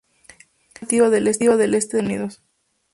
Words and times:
Es 0.73 0.81
nativa 0.81 1.11
del 1.11 1.27
este 1.27 1.55
de 1.57 1.67
los 1.67 1.75
Estados 1.75 2.05
Unidos. 2.07 2.41